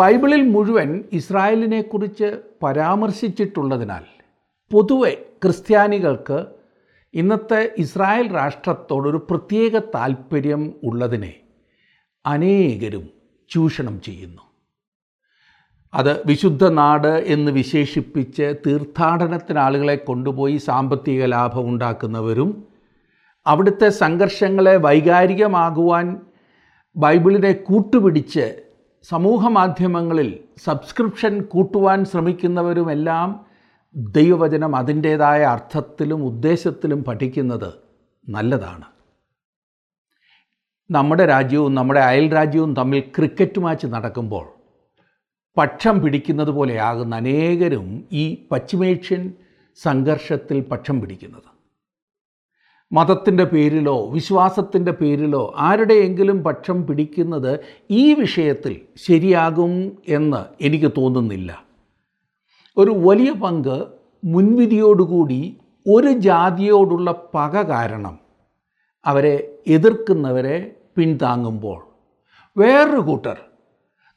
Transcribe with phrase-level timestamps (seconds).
[0.00, 2.28] ബൈബിളിൽ മുഴുവൻ ഇസ്രായേലിനെക്കുറിച്ച്
[2.62, 4.04] പരാമർശിച്ചിട്ടുള്ളതിനാൽ
[4.70, 5.12] പൊതുവെ
[5.44, 6.38] ക്രിസ്ത്യാനികൾക്ക്
[7.14, 11.32] ഇന്നത്തെ ഇസ്രായേൽ രാഷ്ട്രത്തോടൊരു പ്രത്യേക താല്പര്യം ഉള്ളതിനെ
[12.26, 13.04] അനേകരും
[13.50, 14.42] ചൂഷണം ചെയ്യുന്നു.
[15.94, 22.50] അത് വിശുദ്ധ നാട് എന്ന് വിശേഷിപ്പിച്ച് തീർത്ഥാടനത്തിന് ആളുകളെ കൊണ്ടുപോയി സാമ്പത്തിക ലാഭം ഉണ്ടാക്കുന്നവരും
[23.46, 26.20] അവിടുത്തെ സംഘർഷങ്ങളെ വൈകാരികമാകുവാൻ
[26.96, 28.46] ബൈബിളിനെ കൂട്ടുപിടിച്ച്
[29.04, 30.30] സമൂഹ മാധ്യമങ്ങളിൽ
[30.64, 33.28] സബ്സ്ക്രിപ്ഷൻ കൂട്ടുവാൻ ശ്രമിക്കുന്നവരുമെല്ലാം
[34.16, 37.70] ദൈവവചനം അതിന്റേതായ അർത്ഥത്തിലും ഉദ്ദേശത്തിലും പഠിക്കുന്നത്
[38.28, 38.86] നല്ലതാണ്.
[40.90, 44.46] നമ്മുടെ രാജ്യവും നമ്മുടെ അയൽ രാജ്യവും തമ്മിൽ ക്രിക്കറ്റ് മാച്ച് നടക്കുമ്പോൾ
[45.56, 49.32] പക്ഷം പിടിക്കുന്നത് പോലെയാകുന്ന അനേകരും ഈ പശ്ചിമേഷ്യൻ
[49.78, 51.59] സംഘർഷത്തിൽ പക്ഷം പിടിക്കുന്നത്.
[52.92, 57.60] മതത്തിന്റെ പേരിലോ വിശ്വാസത്തിന്റെ പേരിലോ ആരുടെയെങ്കിലും പക്ഷം പിടിക്കുന്നത്
[57.90, 61.64] ഈ വിഷയത്തിൽ ശരിയാകും എന്ന് എനിക്ക് തോന്നുന്നില്ല.
[62.76, 63.86] ഒരു വലിയ പങ്ക്
[64.24, 65.56] മുൻവിധിയോടുകൂടി
[65.88, 68.18] ഒരു ജാതിയോടുള്ള പക കാരണം
[69.06, 71.82] അവരെ എതിർക്കുന്നവരെ പിന്താങ്ങുമ്പോൾ
[72.56, 73.38] വേറൊരു കൂട്ടർ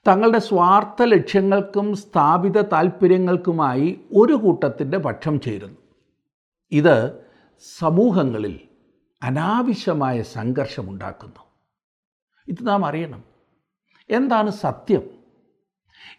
[0.08, 5.78] തങ്ങളുടെ സ്വാർത്ഥ ലക്ഷ്യങ്ങൾക്കും സ്ഥാപിത താല്പര്യങ്ങൾക്കുമായി ഒരു കൂട്ടത്തിന്റെ പക്ഷം ചേരുന്നു.
[6.72, 7.23] ഇത്
[7.78, 8.60] സമൂഹങ്ങളിൽ
[9.24, 11.40] അനാവശ്യമായ സംഘർഷമുണ്ടാക്കുന്നു.
[12.48, 13.24] ഇത് നാം അറിയണം.
[14.10, 15.02] എന്താണ് സത്യം?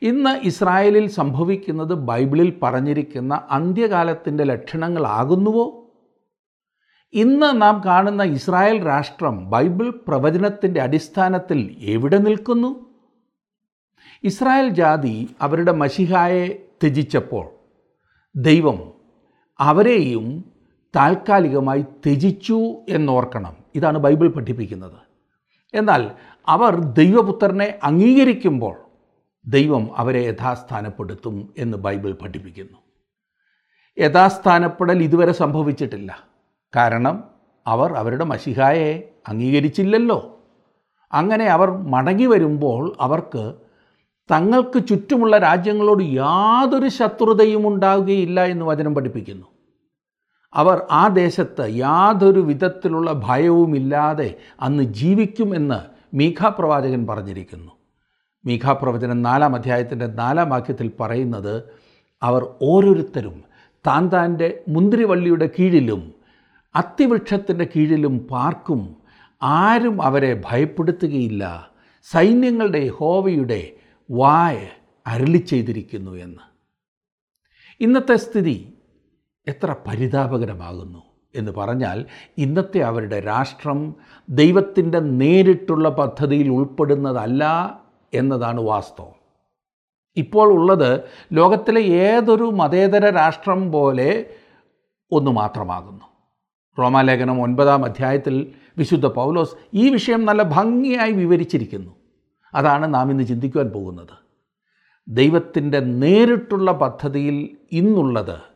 [0.03, 5.95] ഇന്ന് ഇസ്രായേലിൽ സംഭവിക്കുന്നത് ബൈബിളിൽ പറഞ്ഞിരിക്കുന്ന അന്ത്യകാലത്തിന്റെ ലക്ഷണങ്ങളാകുന്നുവോ?
[7.13, 12.95] ഇന്ന് നാം കാണുന്ന ഇസ്രായേൽ രാഷ്ട്രം ബൈബിൾ പ്രവചനത്തിന്റെ അടിസ്ഥാനത്തിൽ എവിടെ നിൽക്കുന്നു?
[14.25, 17.51] ഇസ്രായേൽ ജാതി അവരുടെ മഷിഹായെ ത്യജിച്ചപ്പോൾ
[18.37, 18.93] ദൈവം
[19.59, 20.54] അവരെയും
[20.97, 23.57] താൽക്കാലികമായി ത്യജിച്ചു എന്നോർക്കണം.
[23.75, 24.99] ഇതാണ് ബൈബിൾ പഠിപ്പിക്കുന്നത്.
[25.75, 26.11] എന്നാൽ
[26.49, 28.77] അവർ ദൈവപുത്രനെ അംഗീകരിക്കുമ്പോൾ
[29.47, 32.79] ദൈവം അവരെ യഥാസ്ഥാനപ്പെടുത്തും എന്ന് ബൈബിൾ പഠിപ്പിക്കുന്നു.
[33.99, 36.19] യഥാസ്ഥാനപ്പെടൽ ഇതുവരെ സംഭവിച്ചിട്ടില്ല.
[36.77, 37.25] കാരണം
[37.67, 40.39] അവർ അവരുടെ മഷിഹായെ അംഗീകരിച്ചില്ലല്ലോ.
[41.13, 43.55] അങ്ങനെ അവർ മടങ്ങി വരുമ്പോൾ അവർക്ക്
[44.31, 49.54] തങ്ങൾക്ക് ചുറ്റുമുള്ള രാജ്യങ്ങളോട് യാതൊരു ശത്രുതയും ഉണ്ടാവുകയില്ല എന്ന് വചനം പഠിപ്പിക്കുന്നു.
[50.55, 55.81] അവർ ആ ദേശത്ത് യാതൊരു വിധത്തിലുള്ള ഭയവുമില്ലാതെ അന്ന് ജീവിക്കുമെന്ന്
[56.17, 57.73] മീഖാപ്രവാചകൻ പറഞ്ഞിരിക്കുന്നു.
[58.47, 61.63] മീഖാപ്രവചനം നാലാം അധ്യായത്തിന്റെ നാലാം വാക്യത്തിൽ പറയുന്നത്
[62.23, 63.45] അവർ ഓരോരുത്തരും
[63.87, 66.15] താൻ താന്റെ മുന്തിരിവള്ളിയുടെ കീഴിലും
[66.77, 68.97] അത്തിവൃക്ഷത്തിന്റെ കീഴിലും പാർക്കും.
[69.43, 71.71] ആരും അവരെ ഭയപ്പെടുത്തുകയില്ല.
[72.03, 73.73] സൈന്യങ്ങളുടെ ഹോവയുടെ
[74.11, 74.69] വായ
[75.07, 76.39] അരളി ചെയ്തിരിക്കുന്നു എന്ന്.
[77.81, 78.74] ഇന്നത്തെ സ്ഥിതി
[79.47, 81.03] എത്ര പരിതാപകരമാകുന്നു
[81.35, 82.05] എന്ന് പറഞ്ഞാൽ
[82.39, 83.95] ഇന്നത്തെ അവരുടെ രാഷ്ട്രം
[84.29, 87.45] ദൈവത്തിന്റെ നേരിട്ടുള്ള പദ്ധതിയിൽ ഉൾപ്പെടുന്നതല്ല
[88.15, 89.15] എന്നതാണ് വാസ്തവം.
[90.17, 91.01] ഇപ്പോൾ ഉള്ളത്
[91.33, 94.27] ലോകത്തിലെ ഏതൊരു മതേതര രാഷ്ട്രം പോലെ
[95.13, 96.05] ഒന്ന് മാത്രമാകുന്നു.
[96.79, 101.91] റോമാലേഖനം ഒൻപതാം അധ്യായത്തിൽ വിശുദ്ധ പൗലോസ് ഈ വിഷയം നല്ല ഭംഗിയായി വിവരിച്ചിരിക്കുന്നു.
[102.55, 104.25] അതാണ് നാം ഇന്ന് ചിന്തിക്കുവാൻ പോകുന്നത്.
[105.09, 108.54] ദൈവത്തിന്റെ നേരിട്ടുള്ള പദ്ധതിയിൽ ഇന്നുള്ളത്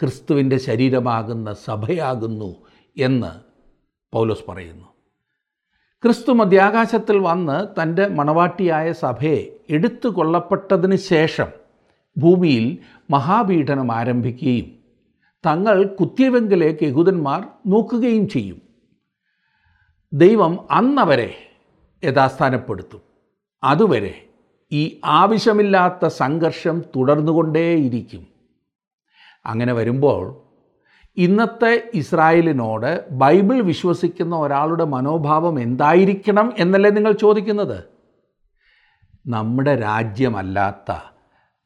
[0.00, 2.56] ക്രിസ്തുവിന്റെ ശരീരമാകുന്ന സഭയാകുന്നു
[2.98, 3.40] എന്ന്
[4.12, 4.86] പൗലോസ് പറയുന്നു.
[6.04, 11.46] ക്രിസ്തു മധ്യാകാശത്തിൽ വന്ന് തന്റെ മണവാട്ടിയായ സഭയെ എടുത്തു കൊള്ളപ്പെട്ടതിന് ശേഷം
[12.18, 12.78] ഭൂമിയിൽ
[13.10, 14.76] മഹാപീഠനം ആരംഭിക്കുകയും
[15.46, 18.62] തങ്ങൾ കുത്തിയവെങ്കിലേക്ക് യഹൂദന്മാർ നോക്കുകയും ചെയ്യും.
[20.12, 21.34] ദൈവം അന്നവരെ
[22.04, 23.00] യഥാസ്ഥാനപ്പെടുത്തും.
[23.64, 24.26] അതുവരെ
[24.72, 28.35] ഈ ആവശ്യമില്ലാത്ത സംഘർഷം തുടർന്നുകൊണ്ടേയിരിക്കും.
[29.46, 30.42] അങ്ങനെ വരുമ്പോൾ
[31.16, 37.84] ഇന്നത്തെ ഇസ്രായേലിനോട് ബൈബിൾ വിശ്വസിക്കുന്ന ഒരാളുടെ മനോഭാവം എന്തായിരിക്കണം എന്നല്ലേ നിങ്ങൾ ചോദിക്കുന്നത്?
[39.26, 40.96] നമ്മുടെ രാജ്യമല്ലാത്ത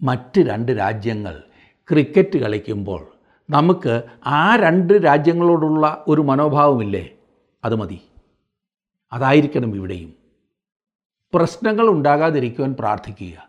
[0.03, 1.43] മറ്റ് രണ്ട് രാജ്യങ്ങൾ
[1.91, 3.07] ക്രിക്കറ്റ് കളിക്കുമ്പോൾ
[3.51, 7.09] നമുക്ക് ആ രണ്ട് രാജ്യങ്ങളോടുള്ള ഒരു മനോഭാവമില്ലേ?
[7.65, 8.01] അത് മതി.
[9.13, 10.15] അതായിരിക്കണം ഇവിടെയും.
[11.35, 13.49] പ്രശ്നങ്ങൾ ഉണ്ടാകാതിരിക്കുവാൻ പ്രാർത്ഥിക്കുക.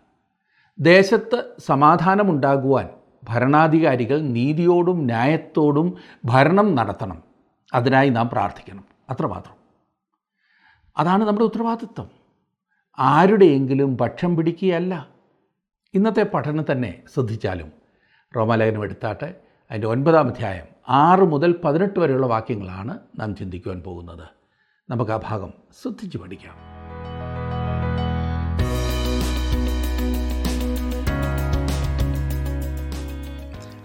[0.79, 2.89] ദേശത്ത് സമാധാനമുണ്ടാകുവാൻ
[3.23, 7.23] ഭരണാധികാരികൾ നീതിയോടും ന്യായത്തോടും ഭരണം നടത്തണം.
[7.73, 8.83] അതിനായി നാം പ്രാർത്ഥിക്കണം.
[9.09, 9.55] അത്രമാത്രം
[10.97, 12.09] അതാണ് നമ്മുടെ ഉത്തരവാദിത്വം.
[12.99, 15.07] ആരുടെയെങ്കിലും പക്ഷം പിടിക്കുകയല്ല.
[15.93, 17.71] ഇന്നത്തെ പഠനം തന്നെ ശ്രദ്ധിച്ചാലും.
[18.35, 19.35] റോമാലേഖനം എടുത്താട്ടെ.
[19.71, 24.27] അതിന്റെ ഒൻപതാം അധ്യായം ആറ് മുതൽ പതിനെട്ട് വരെയുള്ള വാക്യങ്ങളാണ് നാം ചിന്തിക്കുവാൻ പോകുന്നത്.
[24.89, 26.70] നമുക്ക് ആ ഭാഗം ശ്രദ്ധിച്ച് പഠിക്കാം.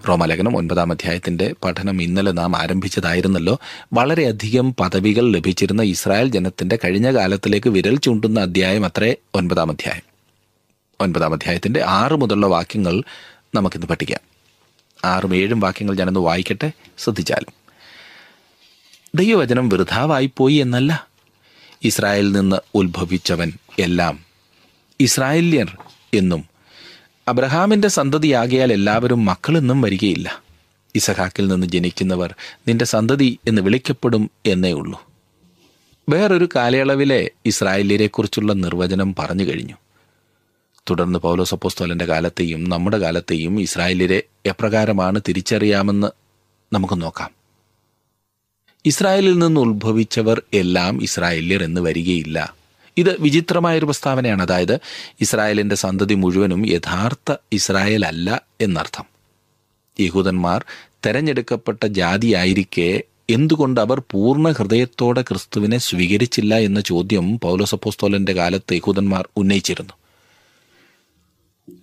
[0.07, 3.59] റോമാലേഖനം ഒൻപതാം അധ്യായത്തിന്റെ പഠനം ഇന്നലെ നാം ആരംഭിച്ചതായിരുന്നല്ലോ.
[3.93, 10.01] വളരെയധികം പദവികൾ ലഭിച്ചിരുന്ന ഇസ്രായേൽ ജനത്തിന്റെ കഴിഞ്ഞ കാലത്തിലേക്ക് വിരൽ ചൂണ്ടുന്ന അധ്യായം അത്രേ ഒൻപതാം അധ്യായം.
[10.99, 13.03] ഒൻപതാം അധ്യായത്തിന്റെ ആറ് മുതലുള്ള വാക്യങ്ങൾ
[13.55, 14.19] നമുക്കിന്ന് പഠിക്കാം.
[15.05, 16.71] ആറും ഏഴും വാക്യങ്ങൾ ഞാനൊന്ന് വായിക്കട്ടെ?
[16.97, 17.53] ശ്രദ്ധിച്ചാലും.
[19.15, 21.07] ദൈവവചനം വൃഥാവായിപ്പോയി എന്നല്ല.
[21.83, 24.19] ഇസ്രായേലിൽ നിന്ന് ഉത്ഭവിച്ചവൻ എല്ലാം
[24.99, 25.77] ഇസ്രായേല്യർ
[26.13, 26.56] എന്നും
[27.27, 30.43] അബ്രഹാമിന്റെ സന്തതിയാകിയാൽ എല്ലാവരും മക്കളെന്നും വരികയില്ല.
[30.95, 32.35] ഇസഹാക്കിൽ നിന്ന് ജനിക്കുന്നവർ
[32.67, 35.05] നിന്റെ സന്തതി എന്ന് വിളിക്കപ്പെടും എന്നേ ഉള്ളൂ.
[36.09, 39.73] വേറൊരു കാലയളവിലെ ഇസ്രായേലിയരെക്കുറിച്ചുള്ള നിർവചനം പറഞ്ഞു കഴിഞ്ഞു.
[40.89, 46.07] തുടർന്ന് പൗലോസപ്പോസ്തോലന്റെ കാലത്തെയും നമ്മുടെ കാലത്തെയും ഇസ്രായേലിരെ എപ്രകാരമാണ് തിരിച്ചറിയാമെന്ന്
[46.73, 47.29] നമുക്ക് നോക്കാം.
[48.85, 52.56] ഇസ്രായേലിൽ നിന്ന് ഉത്ഭവിച്ചവർ എല്ലാം ഇസ്രായേല്യർ എന്ന് വരികയില്ല.
[52.97, 54.41] ഇത് വിചിത്രമായൊരു പ്രസ്താവനയാണ്.
[54.41, 54.79] അതായത്
[55.21, 59.05] ഇസ്രായേലിന്റെ സന്തതി മുഴുവനും യഥാർത്ഥ ഇസ്രായേൽ അല്ല എന്നർത്ഥം.
[59.99, 60.65] യഹൂദന്മാർ
[61.05, 69.93] തെരഞ്ഞെടുക്കപ്പെട്ട ജാതിയായിരിക്കെ എന്തുകൊണ്ട് അവർ പൂർണ ഹൃദയത്തോടെ ക്രിസ്തുവിനെ സ്വീകരിച്ചില്ല എന്ന ചോദ്യം പൗലോസപ്പോസ്തോലന്റെ കാലത്ത് യഹൂദന്മാർ ഉന്നയിച്ചിരുന്നു.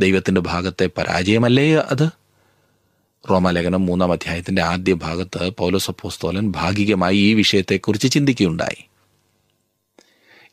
[0.00, 2.08] ദൈവത്തിന്റെ ഭാഗത്തെ പരാജയമല്ലേ അത്?
[3.30, 8.84] റോമാലേഖനം മൂന്നാം അധ്യായത്തിന്റെ ആദ്യ ഭാഗത്ത് പൗലോസപ്പോസ്തോലൻ ഭാഗികമായി ഈ വിഷയത്തെക്കുറിച്ച് ചിന്തിക്കുകയുണ്ടായി.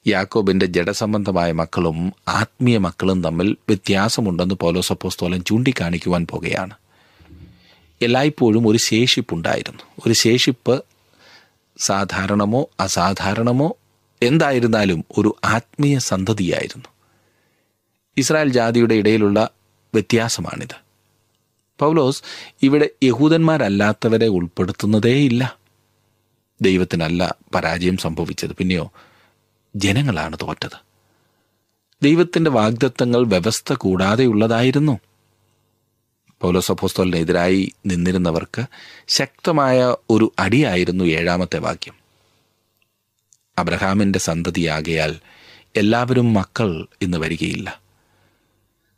[0.08, 6.74] യാക്കോബിന്റെ ജഡസംബന്ധമായ മക്കളും ആത്മീയ മക്കളും തമ്മിൽ വ്യത്യാസമുണ്ടെന്ന് പൗലോസപ്പോസ്തോലൻ ചൂണ്ടിക്കാണിക്കുവാൻ പോകുകയാണ്.
[8.02, 9.84] എല്ലായ്പ്പോഴും ഒരു ശേഷിപ്പുണ്ടായിരുന്നു.
[10.08, 10.86] ഒരു ശേഷിപ്പ്
[11.78, 13.78] സാധാരണമോ അസാധാരണമോ
[14.24, 16.86] എന്തായിരുന്നാലും ഒരു ആത്മീയ സന്തതിയായിരുന്നു.
[18.18, 19.50] ഇസ്രായേൽ ജാതിയുടെ ഇടയിലുള്ള
[19.94, 20.76] വ്യത്യാസമാണിത്.
[21.80, 22.24] പൗലോസ്
[22.64, 25.58] ഇവിടെ യഹൂദന്മാരല്ലാത്തവരെ ഉൾപ്പെടുത്തുന്നതേയില്ല.
[26.62, 28.54] ദൈവത്തിനല്ല പരാജയം സംഭവിച്ചത്.
[28.54, 28.92] പിന്നെയോ
[29.76, 30.78] ജനങ്ങളാണ് തോറ്റത്.
[32.04, 35.00] ദൈവത്തിന്റെ വാഗ്ദത്തങ്ങൾ വ്യവസ്ഥ കൂടാതെയുള്ളതായിരുന്നു
[36.42, 38.66] പൗലോസ് അപ്പോസ്തോലിനെതിരായി നിന്നിരുന്നവർക്ക്
[39.08, 41.94] ശക്തമായ ഒരു അടിയായിരുന്നു ഏഴാമത്തെ വാക്യം.
[43.58, 45.16] അബ്രഹാമിന്റെ സന്തതിയാകയാൽ
[45.76, 47.82] എല്ലാവരും മക്കൾ എന്ന് വരികയില്ല.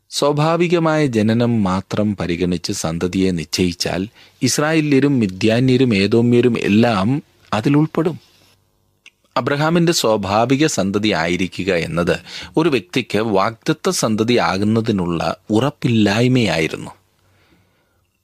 [0.10, 4.08] സ്വാഭാവികമായ ജനനം മാത്രം പരിഗണിച്ച് സന്തതിയെ നിശ്ചയിച്ചാൽ
[4.42, 7.24] ഇസ്രായേല്യരും മിഥ്യാന്യരും ഏതോമ്യരും എല്ലാം
[7.54, 8.20] അതിലുൾപ്പെടും
[9.38, 12.20] അബ്രഹാമിന്റെ സ്വാഭാവിക സന്തതി ആയിരിക്കുക എന്നത്
[12.58, 16.92] ഒരു വ്യക്തിക്ക് വാഗ്ദത്ത സന്തതി ആകുന്നതിനുള്ള ഉറപ്പില്ലായ്മയായിരുന്നു.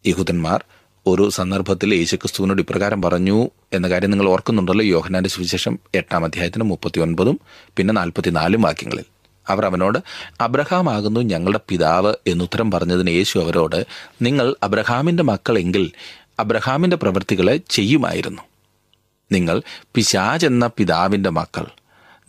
[0.08, 0.64] യഹൂദന്മാർ
[1.08, 7.40] ഒരു സന്ദർഭത്തിൽ യേശുക്രിസ്തുവിനോട് ഇപ്രകാരം പറഞ്ഞു എന്ന കാര്യം നിങ്ങൾ ഓർക്കുന്നുണ്ടല്ലോ യോഹനാന്റെ സുവിശേഷം എട്ടാം അധ്യായത്തിന് മുപ്പത്തി ഒൻപതും
[7.76, 9.06] പിന്നെ നാൽപ്പത്തിനാലും വാക്യങ്ങളിൽ.
[9.48, 10.00] അവർ അവനോട്
[10.42, 13.88] അബ്രഹാം ആകുന്നു ഞങ്ങളുടെ പിതാവ് എന്നുത്തരം പറഞ്ഞതിന് യേശു അവരോട്
[14.22, 15.92] നിങ്ങൾ അബ്രഹാമിന്റെ മക്കളെങ്കിൽ
[16.40, 18.42] അബ്രഹാമിന്റെ പ്രവൃത്തികളെ ചെയ്യുമായിരുന്നു.
[19.32, 19.62] നിങ്ങൾ
[19.96, 21.66] പിശാജ് എന്ന പിതാവിന്റെ മക്കൾ.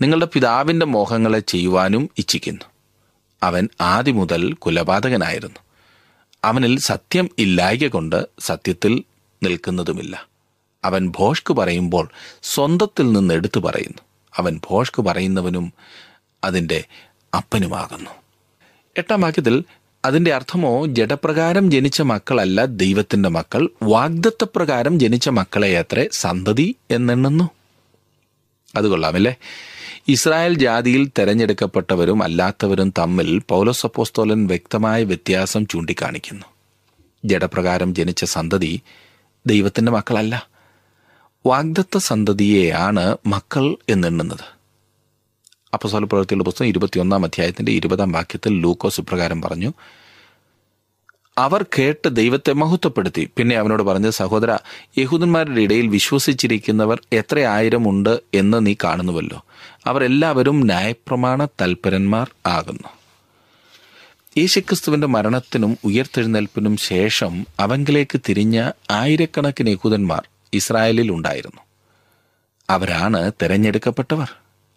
[0.03, 2.65] നിങ്ങളുടെ പിതാവിന്റെ മോഹങ്ങളെ ചെയ്യുവാനും ഇച്ഛിക്കുന്നു.
[3.43, 5.61] അവൻ ആദ്യം മുതൽ കുലപാതകനായിരുന്നു.
[6.45, 9.05] അവനിൽ സത്യം ഇല്ലായ്ക കൊണ്ട് സത്യത്തിൽ
[9.43, 10.27] നിൽക്കുന്നതുമില്ല.
[10.85, 12.09] അവൻ ഭോഷ്ക് പറയുമ്പോൾ
[12.43, 14.03] സ്വന്തത്തിൽ നിന്ന് എടുത്തു പറയുന്നു.
[14.37, 15.73] അവൻ ഭോഷ്ക് പറയുന്നവനും
[16.45, 16.85] അതിന്റെ
[17.37, 18.11] അപ്പനുമാകുന്നു.
[18.99, 19.65] എട്ടാം വാക്യത്തിൽ
[20.05, 27.51] അതിന്റെ അർത്ഥമോ ജഡപ്രകാരം ജനിച്ച മക്കളല്ല ദൈവത്തിന്റെ മക്കൾ വാഗ്ദത്തപ്രകാരം ജനിച്ച മക്കളെ അത്രേ സന്തതി എന്നെണ്ണുന്നു?
[28.77, 29.37] അത് കൊള്ളാമല്ലേ?
[30.09, 36.47] ഇസ്രായേൽ ജാതിയിൽ തെരഞ്ഞെടുക്കപ്പെട്ടവരും അല്ലാത്തവരും തമ്മിൽ പൗലോസപ്പോസ്തോലൻ വ്യക്തമായ വ്യത്യാസം ചൂണ്ടിക്കാണിക്കുന്നു.
[37.25, 38.83] ജഡപ്രകാരം ജനിച്ച സന്തതി
[39.47, 40.49] ദൈവത്തിന്റെ മക്കളല്ല.
[41.47, 44.60] വാഗ്ദത്ത സന്തതിയെയാണ് മക്കൾ എന്നെണ്ണുന്നത്.
[45.75, 49.73] അപ്പസോല പ്രവൃത്തിയുള്ള പുസ്തകം ഇരുപത്തിയൊന്നാം അധ്യായത്തിന്റെ ഇരുപതാം വാക്യത്തിൽ ലൂക്കോസ് ഇപ്രകാരം പറഞ്ഞു
[51.39, 53.31] അവർ കേട്ട് ദൈവത്തെ മഹത്വപ്പെടുത്തി.
[53.37, 54.59] പിന്നെ അവനോട് പറഞ്ഞ സഹോദര
[54.99, 59.45] യഹൂദന്മാരുടെ ഇടയിൽ വിശ്വസിച്ചിരിക്കുന്നവർ എത്ര ആയിരം ഉണ്ട് എന്ന് നീ കാണുന്നുവല്ലോ.
[59.87, 62.89] അവരെല്ലാവരും ന്യായപ്രമാണ തൽപരന്മാർ ആകുന്നു.
[64.39, 71.61] യേശുക്രിസ്തുവിന്റെ മരണത്തിനും ഉയർത്തെഴുന്നേൽപ്പിനും ശേഷം അവങ്കിലേക്ക് തിരിഞ്ഞ ആയിരക്കണക്കിന് യഹൂദന്മാർ ഇസ്രായേലിൽ ഉണ്ടായിരുന്നു.
[72.71, 74.31] അവരാണ് തെരഞ്ഞെടുക്കപ്പെട്ടവർ.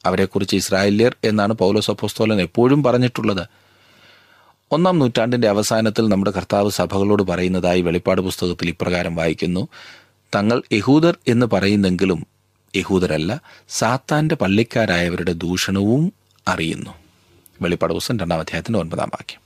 [0.06, 3.48] അവരെക്കുറിച്ച് ഇസ്രായേല്യർ എന്നാണ് പൗലോസ് അപ്പോസ്തോലൻ എപ്പോഴും പറഞ്ഞിട്ടുള്ളത്.
[4.72, 9.68] ഒന്നാം നൂറ്റാണ്ടിന്റെ അവസാനത്തിൽ നമ്മുടെ കർത്താവ് സഭകളോട് പറയുന്നതായി വെളിപ്പാട് പുസ്തകത്തിൽ ഇപ്രകാരം വായിക്കുന്നു.
[10.36, 12.28] തങ്ങൾ യഹൂദർ എന്ന് പറയുന്നെങ്കിലും
[12.76, 16.14] യഹൂദരല്ല സാത്താന്റെ പള്ളിക്കാരായവരുടെ ദൂഷണവും
[16.48, 16.90] അറിയുന്നു.
[17.62, 19.43] വെളിപ്പാട് പുസ്തകം രണ്ടാം അധ്യായത്തിന്റെ ഒൻപതാം വാക്യം.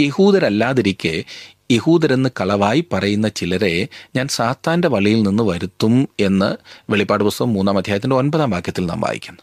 [0.00, 1.24] യഹൂദരല്ലാതിരിക്കെ
[1.70, 6.56] യഹൂദരെന്ന് കളവായി പറയുന്ന ചിലരെ ഞാൻ സാത്താന്റെ വളിയിൽ നിന്ന് വരുത്തും എന്ന്
[6.90, 9.40] വെളിപ്പാട് പുസ്തകം മൂന്നാം അധ്യായത്തിന്റെ ഒൻപതാം വാക്യത്തിൽ നാം വായിക്കുന്നു.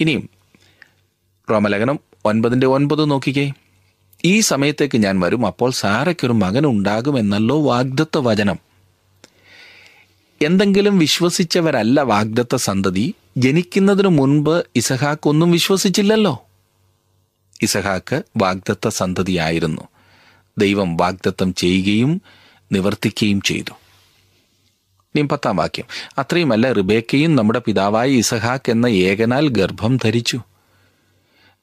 [0.00, 0.30] ഇനിയും
[1.50, 3.52] റോമലേഖനം ഒൻപതിന്റെ ഒൻപത് നോക്കിക്കേ.
[4.24, 8.58] ഈ സമയത്തേക്ക് ഞാൻ വരും അപ്പോൾ സാറയ്ക്കൊരു മകൻ ഉണ്ടാകുമെന്നല്ലോ വാഗ്ദത്ത വചനം.
[10.42, 16.46] എന്തെങ്കിലും വിശ്വസിച്ചവരല്ല വാഗ്ദത്ത സന്തതി ജനിക്കുന്നതിനു മുൻപ് ഇസഹാക്ക് ഒന്നും വിശ്വസിച്ചില്ലല്ലോ.
[17.62, 19.82] ഇസഹാക്ക് വാഗ്ദത്ത സന്തതിയായിരുന്നു
[20.58, 22.22] ദൈവം വാഗ്ദത്തം ചെയ്യുകയും
[22.72, 23.70] നിവർത്തിക്കുകയും ചെയ്തു.
[24.90, 25.84] ഇനിയും പത്താം വാക്യം.
[26.18, 30.40] അത്രയുമല്ല റിബേക്കയും നമ്മുടെ പിതാവായ ഇസഹാക്ക് എന്ന ഏകനാൽ ഗർഭം ധരിച്ചു.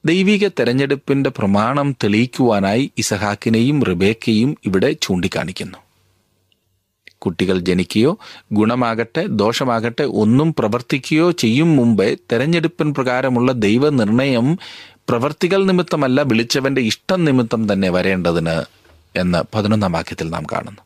[0.05, 5.77] ദൈവിക തെരഞ്ഞെടുപ്പിന്റെ പ്രമാണം തെളിയിക്കുവാനായി ഇസഹാക്കിനെയും റിബേക്കയും ഇവിടെ ചൂണ്ടിക്കാണിക്കുന്നു.
[7.17, 8.17] കുട്ടികൾ ജനിക്കുകയോ
[8.53, 14.59] ഗുണമാകട്ടെ ദോഷമാകട്ടെ ഒന്നും പ്രവർത്തിക്കുകയോ ചെയ്യും മുമ്പേ തെരഞ്ഞെടുപ്പിൻ പ്രകാരമുള്ള ദൈവനിർണയം
[15.09, 18.65] പ്രവർത്തികൾ നിമിത്തമല്ല വിളിച്ചവന്റെ ഇഷ്ടം നിമിത്തം തന്നെ വരേണ്ടതിന്
[19.15, 20.81] എന്ന് പതിനൊന്നാം വാക്യത്തിൽ നാം കാണുന്നു.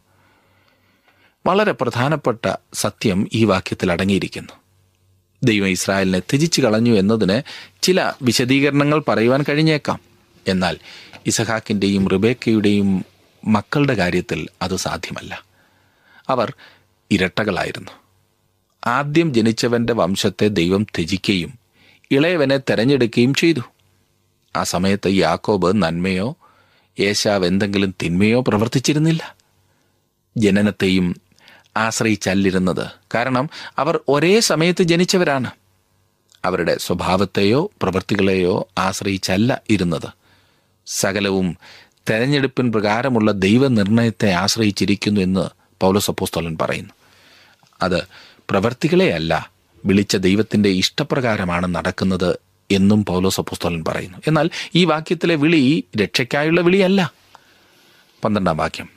[1.46, 4.54] വളരെ പ്രധാനപ്പെട്ട സത്യം ഈ വാക്യത്തിൽ അടങ്ങിയിരിക്കുന്നു.
[5.44, 7.42] ദൈവം ഇസ്രായേലിനെ ത്യജിച്ചു കളഞ്ഞു എന്നതിന്
[7.82, 10.00] ചില വിശദീകരണങ്ങൾ പറയുവാൻ കഴിഞ്ഞേക്കാം.
[10.48, 10.78] എന്നാൽ
[11.26, 13.06] ഇസഹാക്കിന്റെയും റിബേക്കയുടെയും
[13.48, 15.46] മക്കളുടെ കാര്യത്തിൽ അത് സാധ്യമല്ല.
[16.30, 16.54] അവർ
[17.12, 17.92] ഇരട്ടകളായിരുന്നു.
[18.88, 21.60] ആദ്യം ജനിച്ചവന്റെ വംശത്തെ ദൈവം ത്യജിക്കുകയും
[22.12, 23.62] ഇളയവനെ തെരഞ്ഞെടുക്കുകയും ചെയ്തു.
[24.56, 26.38] ആ സമയത്ത് യാക്കോബ് നന്മയോ
[27.00, 29.36] യേശാവ് എന്തെങ്കിലും തിന്മയോ പ്രവർത്തിച്ചിരുന്നില്ല.
[30.38, 31.16] ജനനത്തെയും
[31.78, 32.88] ആശ്രയിച്ചല്ലിരുന്നത്.
[33.16, 35.52] കാരണം അവർ ഒരേ സമയത്ത് ജനിച്ചവരാണ്.
[36.46, 40.10] അവരുടെ സ്വഭാവത്തെയോ പ്രവൃത്തികളെയോ ആശ്രയിച്ചല്ല ഇരുന്നത്.
[40.88, 41.58] സകലവും
[42.10, 45.50] തെരഞ്ഞെടുപ്പിൻ പ്രകാരമുള്ള ദൈവനിർണയത്തെ ആശ്രയിച്ചിരിക്കുന്നു എന്ന്
[45.82, 46.94] പൗലസപ്പോസ്തോലൻ പറയുന്നു.
[47.82, 48.04] അത്
[48.50, 49.52] പ്രവർത്തികളെയല്ല
[49.86, 54.18] വിളിച്ച ദൈവത്തിന്റെ ഇഷ്ടപ്രകാരമാണ് നടക്കുന്നത് എന്നും പൗലോസ് അപ്പോസ്തലൻ പറയുന്നു.
[54.28, 57.14] എന്നാൽ ഈ വാക്യത്തിലെ വിളി രക്ഷയ്ക്കായുള്ള വിളിയല്ല.
[58.24, 58.90] പന്ത്രണ്ടാം വാക്യം.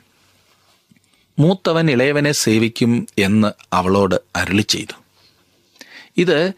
[1.39, 5.03] മൂത്തവൻ ഇളയവനെ സേവിക്കും എന്ന് അവളോട് അരുളി ചെയ്തു.
[6.17, 6.51] ഇത്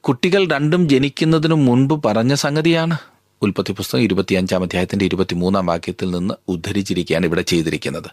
[0.00, 2.98] കുട്ടികൾ രണ്ടും ജനിക്കുന്നതിനു മുൻപ് പറഞ്ഞ സംഗതിയാണ്.
[3.42, 8.10] ഉൽപ്പത്തി പുസ്തകം ഇരുപത്തിയഞ്ചാം അധ്യായത്തിന്റെ ഇരുപത്തിമൂന്നാം വാക്യത്തിൽ നിന്ന് ഉദ്ധരിച്ചിരിക്കുകയാണ് ഇവിടെ ചെയ്തിരിക്കുന്നത്.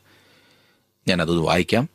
[1.08, 1.90] ഞാനത് വായിക്കാം.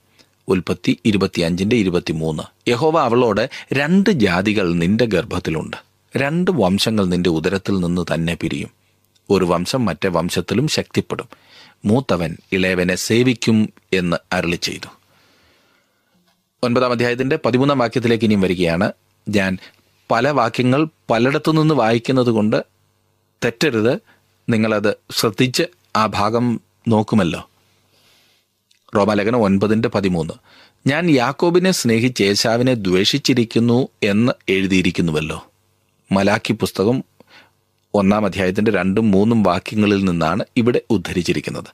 [0.49, 2.71] ഉൽപ്പത്തി ഇരുപത്തിയഞ്ചിന്റെ ഇരുപത്തിമൂന്ന്.
[2.71, 5.94] യഹോവ അവളോട് രണ്ട് ജാതികൾ നിന്റെ ഗർഭത്തിലുണ്ട്.
[6.17, 8.71] രണ്ട് വംശങ്ങൾ നിന്റെ ഉദരത്തിൽ നിന്ന് തന്നെ പിരിയും.
[9.31, 11.29] ഒരു വംശം മറ്റേ വംശത്തിലും ശക്തിപ്പെടും.
[11.85, 14.89] മൂത്തവൻ ഇളയവനെ സേവിക്കും എന്ന് അരളി ചെയ്തു.
[16.63, 18.93] ഒൻപതാം അധ്യായത്തിന്റെ പതിമൂന്നാം വാക്യത്തിലേക്ക് ഇനിയും വരികയാണ്.
[19.29, 19.59] ഞാൻ
[20.11, 22.65] പല വാക്യങ്ങൾ പലയിടത്തു നിന്ന് വായിക്കുന്നത് കൊണ്ട്
[23.45, 23.99] തെറ്റരുത്.
[24.49, 25.63] നിങ്ങളത് ശ്രദ്ധിച്ച്
[25.97, 27.51] ആ ഭാഗം നോക്കുമല്ലോ.
[28.97, 30.35] റോമാലേഖനം ഒൻപതിന്റെ പതിമൂന്ന്.
[30.87, 35.51] ഞാൻ യാക്കോബിനെ സ്നേഹിച്ച് യേശാവിനെ ദ്വേഷിച്ചിരിക്കുന്നു എന്ന് എഴുതിയിരിക്കുന്നുവല്ലോ.
[36.13, 37.05] മലാക്കി പുസ്തകം
[37.95, 41.65] ഒന്നാം അധ്യായത്തിന്റെ രണ്ടും മൂന്നും വാക്യങ്ങളിൽ നിന്നാണ് ഇവിടെ ഉദ്ധരിച്ചിരിക്കുന്നത്.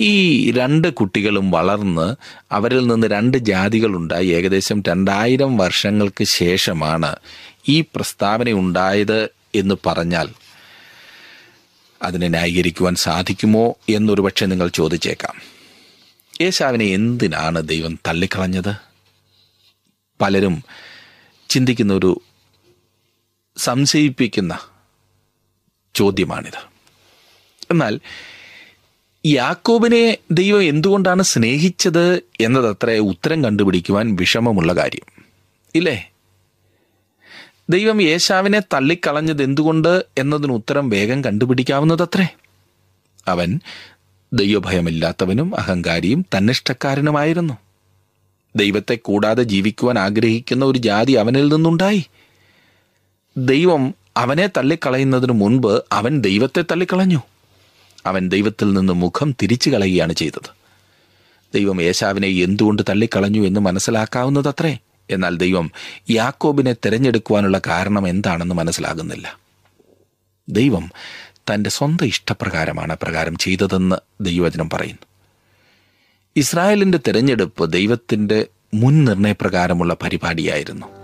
[0.00, 2.16] ഈ രണ്ട് കുട്ടികളും വളർന്ന്
[2.52, 4.26] അവരിൽ നിന്ന് രണ്ട് ജാതികളുണ്ടായി.
[4.26, 7.16] ഏകദേശം രണ്ടായിരം വർഷങ്ങൾക്ക് ശേഷമാണ്
[7.68, 10.28] ഈ പ്രസ്താവന ഉണ്ടായത് എന്ന് പറഞ്ഞാൽ
[12.02, 15.34] അതിനെ ന്യായീകരിക്കുവാൻ സാധിക്കുമോ എന്നൊരു പക്ഷേ നിങ്ങൾ ചോദിച്ചേക്കാം.
[16.40, 18.74] യേശാവിനെ എന്തിനാണ് ദൈവം തള്ളിക്കളഞ്ഞത്?
[20.20, 20.62] പലരും
[21.48, 22.22] ചിന്തിക്കുന്ന ഒരു
[23.56, 24.58] സംശയിപ്പിക്കുന്ന
[25.94, 26.74] ചോദ്യമാണിത്.
[27.70, 28.00] എന്നാൽ
[29.26, 35.22] യാക്കോബിനെ ദൈവം എന്തുകൊണ്ടാണ് സ്നേഹിച്ചത് എന്നതത്ര ഉത്തരം കണ്ടുപിടിക്കുവാൻ വിഷമമുള്ള കാര്യം.
[35.74, 36.10] ഇല്ലേ?
[37.70, 42.28] ദൈവം യേശാവിനെ തള്ളിക്കളഞ്ഞത് എന്തുകൊണ്ട് എന്നതിന് ഉത്തരം വേഗം കണ്ടുപിടിക്കാവുന്നതത്രേ.
[43.28, 43.60] അവൻ
[44.32, 47.54] ദൈവഭയമില്ലാത്തവനും അഹങ്കാരിയും തന്നിഷ്ടക്കാരനുമായിരുന്നു.
[48.56, 52.06] ദൈവത്തെ കൂടാതെ ജീവിക്കുവാൻ ആഗ്രഹിക്കുന്ന ഒരു ജാതി അവനിൽ നിന്നുണ്ടായി.
[53.36, 57.22] ദൈവം അവനെ തള്ളിക്കളയുന്നതിന് മുൻപ് അവൻ ദൈവത്തെ തള്ളിക്കളഞ്ഞു.
[58.06, 60.50] അവൻ ദൈവത്തിൽ നിന്ന് മുഖം തിരിച്ചു കളയുകയാണ് ചെയ്തത്.
[61.54, 64.78] ദൈവം യേശാവിനെ എന്തുകൊണ്ട് തള്ളിക്കളഞ്ഞു എന്ന് മനസ്സിലാക്കാവുന്നതത്രേ.
[65.10, 65.72] എന്നാൽ ദൈവം
[66.10, 69.38] യാക്കോബിനെ തിരഞ്ഞെടുക്കുവാനുള്ള കാരണം എന്താണെന്ന് മനസ്സിലാകുന്നില്ല.
[70.48, 70.90] ദൈവം
[71.34, 75.06] തന്റെ സ്വന്തം ഇഷ്ടപ്രകാരമാണ് പ്രകാരം ചെയ്തതെന്ന് ദൈവവചനം പറയുന്നു.
[76.36, 81.03] ഇസ്രായേലിന്റെ തിരഞ്ഞെടുപ്പ് ദൈവത്തിന്റെ മുൻനിർണയപ്രകാരമുള്ള പരിപാടിയായിരുന്നു.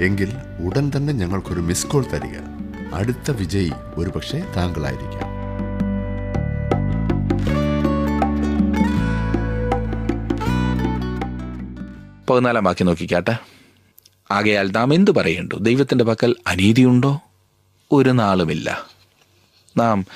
[0.00, 0.32] എങ്കിൽ
[0.66, 2.38] ഉടൻ തന്നെ ഞങ്ങൾക്കൊരു മിസ് കോൾ തരിക.
[2.94, 5.36] അടുത്ത വിജയി ഒരുപക്ഷെ താങ്കളായിരിക്കാം.
[12.30, 13.36] പതിനാലാം വാക്യം നോക്കിക്കാട്ടെ.
[14.30, 15.54] ആകയാൽ നാം എന്തു പറയേണ്ടു?
[15.54, 17.20] ദൈവത്തിന്റെ പക്കൽ അനീതിയുണ്ടോ?
[17.92, 18.82] ഒരു നാളുമില്ല.
[19.76, 20.06] നാം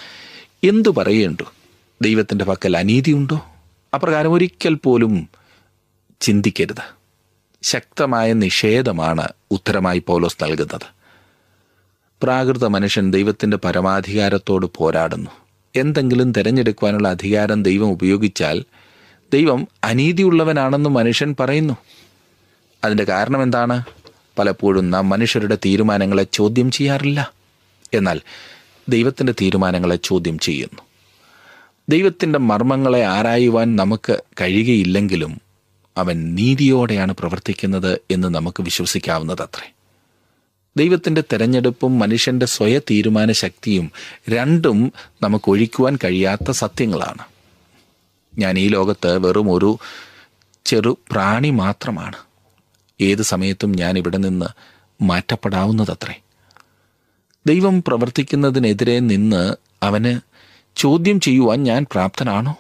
[0.65, 1.45] എന്തു പറയേണ്ടു?
[2.03, 3.47] ദൈവത്തിന്റെ പക്കൽ അനീതിയുണ്ടോ?
[3.95, 5.29] അപ്രകാരം ഒരിക്കൽ പോലും
[6.21, 7.00] ചിന്തിക്കരുത്.
[7.63, 10.87] ശക്തമായ നിഷേധമാണ് ഉത്തരമായി പൗലോസ് നൽകുന്നത്.
[12.23, 15.31] പ്രാകൃത മനുഷ്യൻ ദൈവത്തിന്റെ പരമാധികാരത്തോട് പോരാടുന്നു.
[15.77, 18.65] എന്തെങ്കിലും തിരഞ്ഞെടുക്കുവാനുള്ള അധികാരം ദൈവം ഉപയോഗിച്ചാൽ
[19.33, 21.77] ദൈവം അനീതിയുള്ളവനാണെന്ന് മനുഷ്യൻ പറയുന്നു.
[22.85, 23.85] അതിന്റെ കാരണം എന്താണ്?
[24.39, 27.33] പലപ്പോഴും നാം മനുഷ്യരുടെ തീരുമാനങ്ങളെ ചോദ്യം ചെയ്യാറില്ല.
[27.95, 28.21] എന്നാൽ
[28.89, 30.83] ദൈവത്തിന്റെ തീരുമാനങ്ങളെ ചോദ്യം ചെയ്യുന്നു.
[31.89, 35.50] ദൈവത്തിന്റെ മർമ്മങ്ങളെ ആരായുവാൻ നമുക്ക് കഴിയുകയില്ലെങ്കിലും
[35.97, 39.73] അവൻ നീതിയോടെയാണ് പ്രവർത്തിക്കുന്നത് എന്ന് നമുക്ക് വിശ്വസിക്കാവുന്നതത്രേ.
[40.77, 43.93] ദൈവത്തിന്റെ തെരഞ്ഞെടുപ്പും മനുഷ്യന്റെ സ്വയ തീരുമാന ശക്തിയും
[44.31, 44.93] രണ്ടും
[45.23, 47.25] നമുക്ക് ഒഴിക്കുവാൻ കഴിയാത്ത സത്യങ്ങളാണ്.
[48.39, 49.79] ഞാൻ ഈ ലോകത്ത് വെറും ഒരു
[50.65, 52.17] ചെറു പ്രാണി മാത്രമാണ്.
[53.01, 54.47] ഏത് സമയത്തും ഞാൻ ഇവിടെ നിന്ന്
[55.03, 56.21] മാറ്റപ്പെടാവുന്നതത്രേ.
[57.47, 60.21] ദൈവം പ്രവർത്തിക്കുന്നതിനെതിരെ നിന്ന് അവന്
[60.77, 62.57] ചോദ്യം ചെയ്യുവാൻ ഞാൻ പ്രാപ്തനാണോ?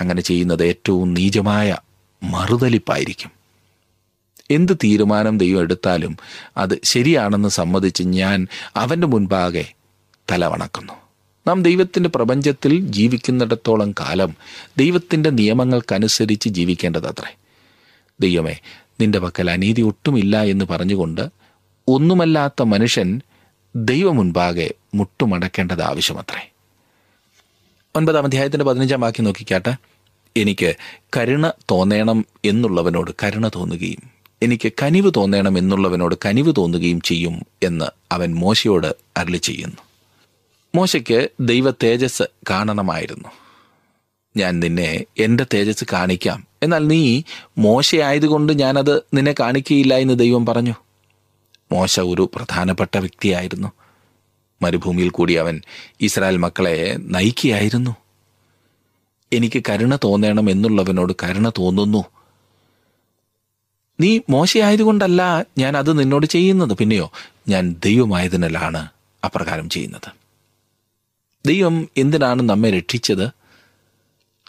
[0.00, 1.76] അങ്ങനെ ചെയ്യുന്നത് ഏറ്റവും നീചമായ
[2.22, 3.30] മറുതലിപ്പായിരിക്കും.
[4.50, 6.16] എന്ത് തീരുമാനം ദൈവം എടുത്താലും
[6.56, 9.72] അത് ശരിയാണെന്ന് സമ്മതിച്ച് ഞാൻ അവന്റെ മുൻപാകെ
[10.32, 10.92] തലവണക്കുന്നു
[11.48, 14.36] നാം ദൈവത്തിന്റെ പ്രപഞ്ചത്തിൽ ജീവിക്കുന്നിടത്തോളം കാലം
[14.78, 17.36] ദൈവത്തിന്റെ നിയമങ്ങൾക്കനുസരിച്ച് ജീവിക്കേണ്ടതത്രേ.
[18.20, 18.60] ദൈവമേ
[19.00, 21.28] നിന്റെ പക്കൽ അനീതി ഒട്ടുമില്ല എന്ന് പറഞ്ഞുകൊണ്ട്
[21.88, 23.20] ഒന്നുമല്ലാത്ത മനുഷ്യൻ
[23.76, 26.50] ദൈവം മുൻപാകെ മുട്ടുമടക്കേണ്ടത് ആവശ്യമത്രേ.
[27.96, 29.76] ഒൻപതാം അധ്യായത്തിന്റെ പതിനഞ്ചാം വാക്യം നോക്കിക്കാട്ടെ.
[30.36, 30.76] എനിക്ക്
[31.16, 38.96] കരുണ തോന്നേണം എന്നുള്ളവനോട് കരുണ തോന്നുകയും എനിക്ക് കനിവ് തോന്നേണം എന്നുള്ളവനോട് കനിവ് തോന്നുകയും ചെയ്യും എന്ന് അവൻ മോശയോട്
[39.16, 39.76] അരളി ചെയ്യുന്നു.
[40.74, 43.28] മോശയ്ക്ക് ദൈവ തേജസ് കാണണമായിരുന്നു.
[44.36, 46.46] ഞാൻ നിന്നെ എന്റെ തേജസ് കാണിക്കാം.
[46.62, 47.22] എന്നാൽ നീ
[47.58, 50.74] മോശയായതുകൊണ്ട് ഞാനത് നിന്നെ കാണിക്കുകയില്ല എന്ന് ദൈവം പറഞ്ഞു.
[51.72, 53.72] മോശ ഒരു പ്രധാനപ്പെട്ട വ്യക്തിയായിരുന്നു.
[54.62, 55.62] മരുഭൂമിയിൽ കൂടി അവൻ
[56.00, 57.96] ഇസ്രായേൽ മക്കളെ നയിക്കുകയായിരുന്നു.
[59.32, 62.04] എനിക്ക് കരുണ തോന്നണം എന്നുള്ളവനോട് കരുണ തോന്നുന്നു.
[64.00, 66.72] നീ മോശയായതുകൊണ്ടല്ല ഞാൻ അത് നിന്നോട് ചെയ്യുന്നത്.
[66.72, 67.12] പിന്നെയോ
[67.48, 68.88] ഞാൻ ദൈവമായതിനാലാണ്
[69.24, 70.12] അപ്രകാരം ചെയ്യുന്നത്.
[71.46, 73.26] ദൈവം എന്തിനാണ് നമ്മെ രക്ഷിച്ചത്?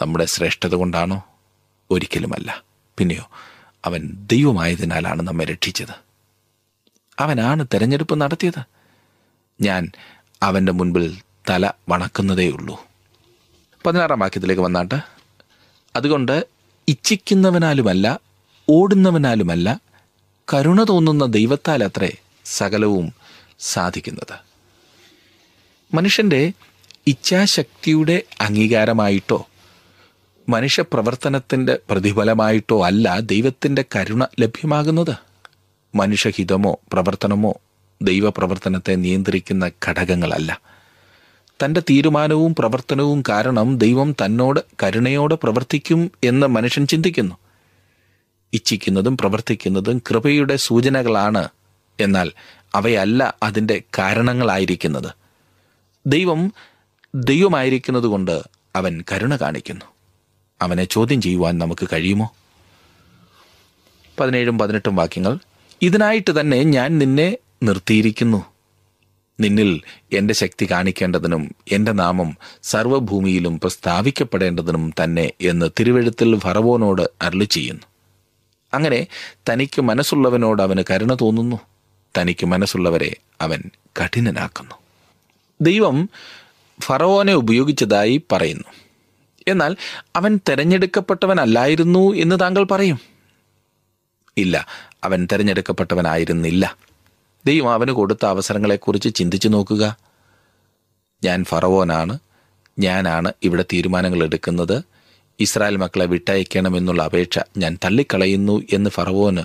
[0.01, 1.23] നമ്മുടെ ശ്രേഷ്ഠത കൊണ്ടാണോ?
[1.91, 2.63] ഒരിക്കലുമല്ല.
[2.97, 3.29] പിന്നെയോ
[3.85, 6.11] അവൻ ദൈവമായതിനാലാണ് നമ്മെ രക്ഷിച്ചത്.
[7.19, 8.63] അവനാണ് തെരഞ്ഞെടുപ്പ് നടത്തിയത്.
[9.61, 9.91] ഞാൻ
[10.43, 11.17] അവന്റെ മുൻപിൽ
[11.49, 12.90] തല വണക്കുന്നതേയുള്ളൂ.
[13.85, 14.95] പതിനാറാം വാക്യത്തിലേക്ക് വന്നാട്ട്.
[15.95, 16.45] അതുകൊണ്ട്
[16.87, 18.19] ഇച്ഛിക്കുന്നവനാലുമല്ല
[18.69, 19.81] ഓടുന്നവനാലുമല്ല
[20.53, 22.13] കരുണ തോന്നുന്ന ദൈവത്താൽ അത്രേ
[22.45, 23.13] സകലവും
[23.59, 24.39] സാധിക്കുന്നത്.
[25.95, 26.53] മനുഷ്യന്റെ
[27.07, 29.47] ഇച്ഛാശക്തിയുടെ അംഗീകാരമായിട്ടോ
[30.49, 35.15] മനുഷ്യപ്രവർത്തനത്തിന്റെ പ്രതിഫലമായിട്ടോ അല്ല ദൈവത്തിന്റെ കരുണ ലഭ്യമാകുന്നത്.
[35.95, 37.55] മനുഷ്യഹിതമോ പ്രവർത്തനമോ
[38.01, 40.70] ദൈവപ്രവർത്തനത്തെ നിയന്ത്രിക്കുന്ന ഘടകങ്ങളല്ല.
[41.65, 47.35] തന്റെ തീരുമാനവും പ്രവർത്തനവും കാരണം ദൈവം തന്നോട് കരുണയോടെ പ്രവർത്തിക്കും എന്ന് മനുഷ്യൻ ചിന്തിക്കുന്നു.
[48.53, 51.49] ഇച്ഛിക്കുന്നതും പ്രവർത്തിക്കുന്നതും കൃപയുടെ സൂചനകളാണ്
[51.99, 52.31] എന്നാൽ
[52.75, 55.11] അവയല്ല അതിന്റെ കാരണങ്ങളായിരിക്കുന്നത്.
[56.07, 56.53] ദൈവം
[57.15, 58.41] ദൈവമായിരിക്കുന്നത് കൊണ്ട്
[58.75, 59.85] അവൻ കരുണ കാണിക്കുന്നു.
[60.61, 62.33] അവനെ ചോദ്യം ചെയ്യുവാൻ നമുക്ക് കഴിയുമോ?
[64.19, 65.37] പതിനേഴും പതിനെട്ടും വാക്യങ്ങൾ
[65.81, 68.50] ഇതിനായിട്ട് തന്നെ ഞാൻ നിന്നെ നിർത്തിയിരിക്കുന്നു.
[69.39, 69.81] നിന്നിൽ
[70.13, 77.83] എന്റെ ശക്തി കാണിക്കേണ്ടതിനും എന്റെ നാമം സർവഭൂമിയിലും പ്രസ്താവിക്കപ്പെടേണ്ടതിനും തന്നെ എന്ന് തിരുവഴുത്തിൽ ഫറവോനോട് അരുളി ചെയ്യുന്നു.
[78.73, 79.07] അങ്ങനെ
[79.49, 81.59] തനിക്ക് മനസ്സുള്ളവനോട് അവന് കരുണ തോന്നുന്നു.
[82.17, 83.63] തനിക്ക് മനസ്സുള്ളവരെ അവൻ
[84.01, 84.75] കഠിനനാക്കുന്നു.
[85.61, 86.09] ദൈവം
[86.81, 88.63] ഫറവോനെ ഉപയോഗിച്ചതായി പറയുന്നു.
[89.47, 89.75] എന്നാൽ
[90.15, 92.99] അവൻ തെരഞ്ഞെടുക്കപ്പെട്ടവനല്ലായിരുന്നു എന്ന് താങ്കൾ പറയും.
[94.37, 94.67] ഇല്ല
[95.03, 96.77] അവൻ തിരഞ്ഞെടുക്കപ്പെട്ടവനായിരുന്നില്ല.
[97.45, 99.97] ദൈവം അവന് കൊടുത്ത അവസരങ്ങളെക്കുറിച്ച് ചിന്തിച്ചു നോക്കുക.
[101.23, 102.19] ഞാൻ ഫറവോനാണ്.
[102.79, 104.83] ഞാനാണ് ഇവിടെ തീരുമാനങ്ങൾ എടുക്കുന്നത്.
[105.39, 109.43] ഇസ്രായേൽ മക്കളെ വിട്ടയക്കണമെന്നുള്ള അപേക്ഷ ഞാൻ തള്ളിക്കളയുന്നു എന്ന് ഫറവോന്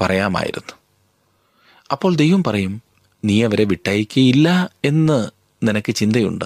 [0.00, 0.72] പറയാമായിരുന്നു.
[1.92, 2.82] അപ്പോൾ ദൈവം പറയും
[3.24, 5.30] നീ അവരെ വിട്ടയക്കുകയില്ല എന്ന്
[5.62, 6.44] നിനക്ക് ചിന്തയുണ്ട്.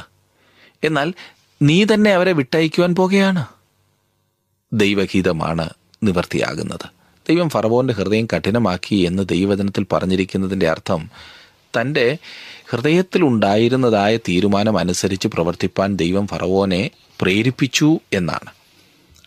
[0.85, 1.14] എന്നാൽ
[1.62, 3.47] നീ തന്നെ അവരെ വിട്ടയക്കുവാൻ പോകുകയാണ്.
[4.73, 5.68] ദൈവഗീതമാണ്
[6.03, 7.04] നിവർത്തിയാകുന്നത്.
[7.29, 11.11] ദൈവം ഫറവോന്റെ ഹൃദയം കഠിനമാക്കി എന്ന് ദൈവവചനത്തിൽ പറഞ്ഞിരിക്കുന്നതിന്റെ അർത്ഥം
[11.81, 12.19] തന്റെ
[12.71, 18.53] ഹൃദയത്തിലുണ്ടായിരുന്നതായ തീരുമാനം അനുസരിച്ച് പ്രവർത്തിപ്പാൻ ദൈവം ഫറവോനെ പ്രേരിപ്പിച്ചു എന്നാണ്.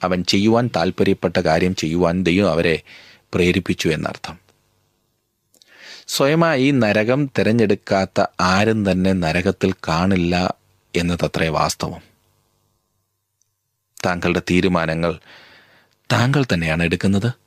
[0.04, 2.82] അവൻ ചെയ്യുവാൻ താല്പര്യപ്പെട്ട കാര്യം ചെയ്യുവാൻ ദൈവം അവരെ
[3.34, 4.40] പ്രേരിപ്പിച്ചു എന്നർത്ഥം.
[6.08, 10.54] സ്വയമായി നരകം തിരഞ്ഞെടുക്കാത്ത ആരും തന്നെ നരകത്തിൽ കാണില്ല
[10.96, 12.02] എന്നതത്രേ വാസ്തവം.
[14.06, 15.20] താങ്കളുടെ തീരുമാനങ്ങൾ
[16.12, 17.47] താങ്കൾ തന്നെയാണ് എടുക്കുന്നത്?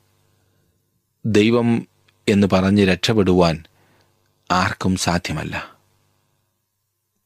[1.25, 1.87] ദൈവം
[2.29, 3.63] എന്ന് പറഞ്ഞ് രക്ഷപ്പെടുവാൻ
[4.51, 5.77] ആർക്കും സാധ്യമല്ല.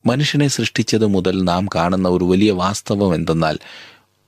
[0.05, 3.59] മനുഷ്യനെ സൃഷ്ടിച്ചത് മുതൽ നാം കാണുന്ന ഒരു വലിയ വാസ്തവം എന്തെന്നാൽ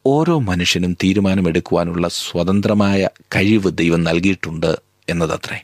[0.06, 4.76] ഓരോ മനുഷ്യനും തീരുമാനമെടുക്കുവാനുള്ള സ്വതന്ത്രമായ കഴിവ് ദൈവം നൽകിയിട്ടുണ്ട്
[5.10, 5.64] എന്നതത്രേ.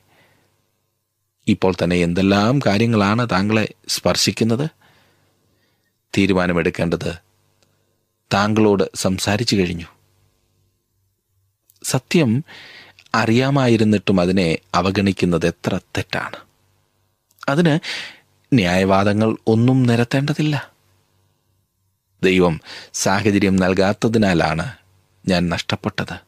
[1.48, 4.70] ഇപ്പോൾ തന്നെ എന്തെല്ലാം കാര്യങ്ങളാണ് താങ്കളെ സ്പർശിക്കുന്നത്?
[6.18, 7.14] തീരുമാനമെടുക്കേണ്ടത്
[8.34, 9.86] താങ്കളോട് സംസാരിച്ചു കഴിഞ്ഞു.
[11.84, 12.44] സത്യം
[13.16, 16.36] അറിയാമായിരുന്നിട്ടും അതിനെ അവഗണിക്കുന്നത് എത്ര തെറ്റാണ്?
[17.50, 17.80] അതിന്
[18.54, 20.72] ന്യായവാദങ്ങൾ ഒന്നും നിരത്തേണ്ടതില്ല.
[22.24, 22.62] ദൈവം
[22.94, 24.74] സാഹചര്യം നൽകാത്തതിനാലാണ്
[25.28, 26.20] ഞാൻ നഷ്ടപ്പെട്ടത്.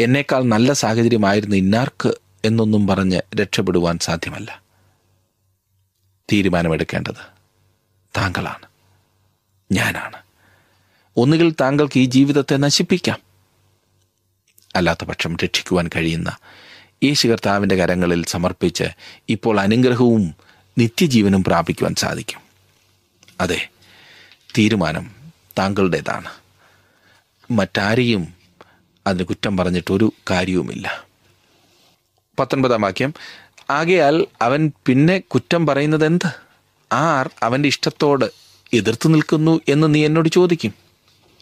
[0.00, 4.62] എന്നേക്കാൾ നല്ല സാഹചര്യമായിരുന്നു ഇന്നാർക്ക് എന്നൊന്നും പറഞ്ഞ് രക്ഷപ്പെടുവാൻ സാധ്യമല്ല.
[6.32, 7.36] തീരുമാനമെടുക്കേണ്ടത്
[8.16, 8.66] താങ്കളാണ്.
[9.72, 10.16] ഞാനാണ്.
[11.16, 13.25] ഒന്നുകിൽ താങ്കൾക്ക് ഈ ജീവിതത്തെ നശിപ്പിക്കാം.
[14.76, 16.36] അല്ലാത്ത പക്ഷം രക്ഷിക്കുവാൻ കഴിയുന്ന.
[17.04, 18.84] യേശു കർത്താവിന്റെ കരങ്ങളിൽ സമർപ്പിച്ച്
[19.28, 20.34] ഇപ്പോൾ അനുഗ്രഹവും
[20.78, 22.40] നിത്യജീവനും പ്രാപിക്കുവാൻ സാധിക്കും.
[23.40, 23.68] അതെ
[24.58, 25.10] തീരുമാനം
[25.58, 26.30] താങ്കളുടേതാണ്.
[27.50, 28.34] മറ്റാരെയും
[29.06, 31.04] അതിന് കുറ്റം പറഞ്ഞിട്ടൊരു കാര്യവുമില്ല.
[32.38, 33.14] പത്തൊൻപതാം വാക്യം
[33.70, 36.30] ആകയാൽ അവൻ പിന്നെ കുറ്റം പറയുന്നത് എന്ത്
[36.92, 38.24] ആർ അവന്റെ ഇഷ്ടത്തോട്
[38.72, 40.74] എതിർത്ത് നിൽക്കുന്നു എന്ന് നീ എന്നോട് ചോദിക്കും.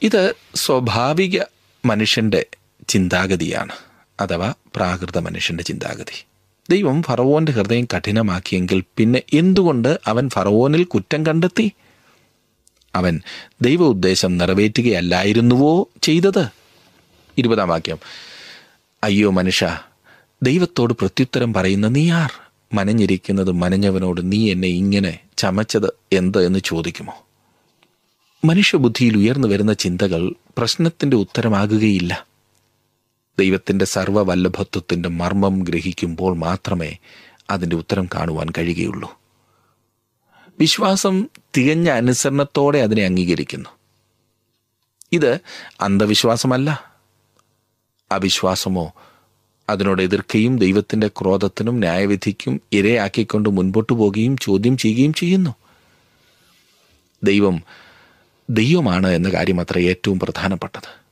[0.02, 1.40] ഇത് സ്വാഭാവിക
[1.84, 2.46] മനുഷ്യന്റെ
[2.88, 3.72] ചിന്താഗതിയാണ്.
[4.20, 6.24] അഥവാ പ്രാകൃത മനുഷ്യന്റെ ചിന്താഗതി.
[6.70, 11.72] ദൈവം ഫറവോന്റെ ഹൃദയം കഠിനമാക്കിയെങ്കിൽ പിന്നെ എന്തുകൊണ്ട് അവൻ ഫറവോനിൽ കുറ്റം കണ്ടെത്തി?
[12.94, 13.20] അവൻ
[13.62, 16.46] ദൈവ ഉദ്ദേശം നിറവേറ്റുകയല്ലായിരുന്നുവോ ചെയ്തത്?
[17.38, 17.98] ഇരുപതാം വാക്യം.
[19.04, 19.80] അയ്യോ മനുഷ്യ
[20.42, 22.32] ദൈവത്തോട് പ്രത്യുത്തരം പറയുന്ന നീ ആർ?
[22.74, 27.26] മനഞ്ഞിരിക്കുന്നത് മനഞ്ഞവനോട് നീ എന്നെ ഇങ്ങനെ ചമച്ചത് എന്ത് എന്ന് ചോദിക്കുമോ?
[28.44, 32.26] മനുഷ്യബുദ്ധിയിൽ ഉയർന്നു വരുന്ന ചിന്തകൾ പ്രശ്നത്തിന്റെ ഉത്തരമാകുകയില്ല.
[33.38, 36.98] ദൈവത്തിന്റെ സർവവല്ലഭത്വത്തിന്റെ മർമ്മം ഗ്രഹിക്കുമ്പോൾ മാത്രമേ
[37.50, 39.20] അതിന്റെ ഉത്തരം കാണുവാൻ കഴിയുകയുള്ളൂ.
[40.60, 43.68] വിശ്വാസം തികഞ്ഞ അനുസരണത്തോടെ അതിനെ അംഗീകരിക്കുന്നു.
[45.12, 45.38] ഇത്
[45.80, 46.96] അന്ധവിശ്വാസമല്ല.
[48.12, 48.92] അവിശ്വാസമോ
[49.68, 55.54] അതിനോട് എതിർക്കുകയും ദൈവത്തിന്റെ ക്രോധത്തിനും ന്യായവിധിക്കും ഇരയാക്കിക്കൊണ്ട് മുൻപോട്ട് പോകുകയും ചോദ്യം ചെയ്യുകയും ചെയ്യുന്നു.
[57.22, 57.62] ദൈവം
[58.50, 61.03] ദൈവമാണ് എന്ന കാര്യം അത്ര ഏറ്റവും പ്രധാനപ്പെട്ടത്.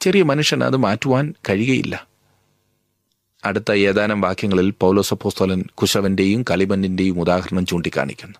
[0.00, 2.06] ചെറിയ മനുഷ്യന് അത് മാറ്റുവാൻ കഴിയുകയില്ല.
[3.44, 8.38] അടുത്ത ഏതാനും വാക്യങ്ങളിൽ പൗലോസപ്പോസ്തോലൻ കുശവന്റെയും കളിമണ്ണിന്റെയും ഉദാഹരണം ചൂണ്ടിക്കാണിക്കുന്നു.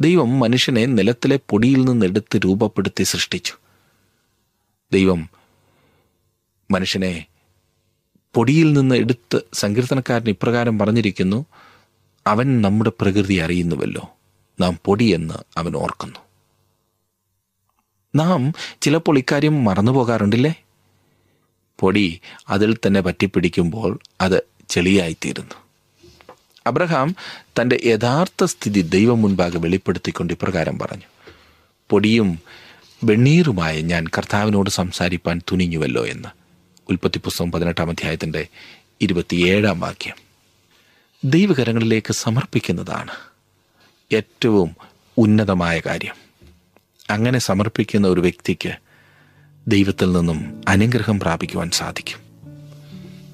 [0.00, 3.52] ദൈവം മനുഷ്യനെ നിലത്തിലെ പൊടിയിൽ നിന്നെടുത്ത് രൂപപ്പെടുത്തി സൃഷ്ടിച്ചു.
[4.92, 5.30] ദൈവം
[6.70, 7.26] മനുഷ്യനെ
[8.34, 11.46] പൊടിയിൽ നിന്ന് എടുത്ത് സങ്കീർത്തനക്കാരൻ ഇപ്രകാരം പറഞ്ഞിരിക്കുന്നു
[12.26, 14.08] അവൻ നമ്മുടെ പ്രകൃതി അറിയുന്നുവല്ലോ.
[14.60, 16.25] നാം പൊടിയെന്ന് അവൻ ഓർക്കുന്നു.
[18.16, 20.54] നാം ചിലപ്പോൾ ഇക്കാര്യം മറന്നു പോകാറുണ്ടല്ലേ?
[21.80, 25.54] പൊടി അതിൽ തന്നെ പറ്റിപ്പിടിക്കുമ്പോൾ അത് ചെളിയായിത്തീരുന്നു.
[26.66, 27.16] അബ്രഹാം
[27.60, 31.02] തന്റെ യഥാർത്ഥ സ്ഥിതി ദൈവം മുൻപാകെ വെളിപ്പെടുത്തിക്കൊണ്ട് ഇപ്രകാരം പറഞ്ഞു.
[31.90, 32.40] പൊടിയും
[33.04, 36.28] വെണ്ണീറുമായ ഞാൻ കർത്താവിനോട് സംസാരിപ്പാൻ തുനിഞ്ഞുവല്ലോ എന്ന്.
[36.90, 38.46] ഉൽപ്പത്തി പുസ്തകം പതിനെട്ടാം അധ്യായത്തിന്റെ
[39.00, 40.16] ഇരുപത്തിയേഴാം വാക്യം.
[41.24, 43.10] ദൈവകരങ്ങളിലേക്ക് സമർപ്പിക്കുന്നതാണ്
[44.12, 44.76] ഏറ്റവും
[45.18, 46.25] ഉന്നതമായ കാര്യം.
[47.10, 48.72] അങ്ങനെ സമർപ്പിക്കുന്ന ഒരു വ്യക്തിക്ക്
[49.68, 52.18] ദൈവത്തിൽ നിന്നും അനുഗ്രഹം പ്രാപിക്കുവാൻ സാധിക്കും.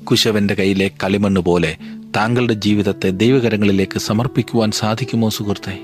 [0.04, 1.76] കുശവന്റെ കയ്യിലെ കളിമണ്ണ് പോലെ
[2.16, 5.78] താങ്കളുടെ ജീവിതത്തെ ദൈവകരങ്ങളിലേക്ക് സമർപ്പിക്കുവാൻ സാധിക്കുമോ സുഹൃത്തെ?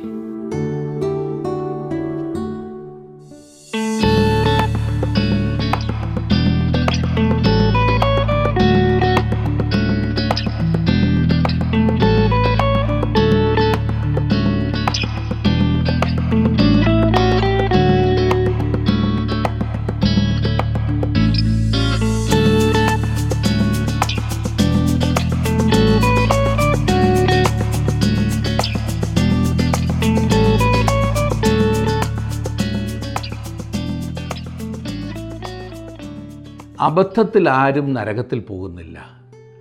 [36.89, 39.07] അബദ്ധത്തിൽ ആരും നരകത്തിൽ പോകുന്നില്ല.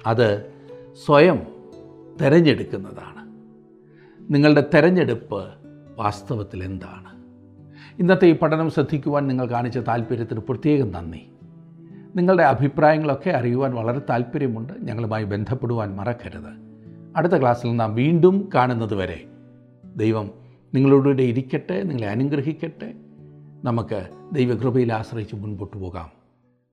[0.05, 0.53] അത്
[1.05, 1.39] സ്വയം
[2.21, 3.27] തിരഞ്ഞെടുക്കുന്നതാണ്.
[4.33, 5.45] നിങ്ങളുടെ തിരഞ്ഞെടുപ്പ്
[5.97, 7.17] വാസ്തവത്തിൽ എന്താണ്?
[7.99, 11.29] ഇന്നത്തെ ഈ പഠനം ശ്രദ്ധിക്കുവാൻ നിങ്ങൾ കാണിച്ച താല്പര്യത്തിന് പ്രത്യേകം നന്ദി.
[12.15, 14.73] നിങ്ങളുടെ അഭിപ്രായങ്ങളൊക്കെ അറിയുവാൻ വളരെ താല്പര്യമുണ്ട്.
[14.79, 16.67] ഞങ്ങളുമായി ബന്ധപ്പെടുവാൻ മറക്കരുത്.
[17.15, 19.25] അടുത്ത ക്ലാസ്സിൽ നാം വീണ്ടും കാണുന്നത് വരെ
[19.95, 20.31] ദൈവം
[20.73, 22.93] നിങ്ങളോടുകൂടെ ഇരിക്കട്ടെ നിങ്ങളെ അനുഗ്രഹിക്കട്ടെ.
[23.63, 26.16] നമുക്ക് ദൈവകൃപയിൽ ആശ്രയിച്ച് മുൻപോട്ട് പോകാം.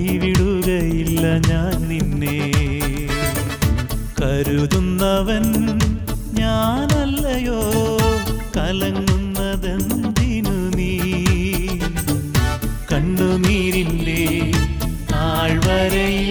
[0.00, 2.36] കൈവിടുകയില്ല ഞാൻ നിന്നെ.
[4.20, 5.46] കരുതുന്നവൻ
[6.32, 7.60] ഞാനല്ലയോ?
[8.56, 10.92] കലങ്ങുന്നതെന്തിനു നീ?
[12.92, 14.22] കണ്ണുനീരിന്റെ
[15.14, 16.29] ആൾവരയിൽ